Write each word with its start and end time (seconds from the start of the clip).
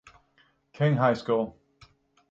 King 0.73 0.95
High 0.95 1.13
School. 1.13 1.59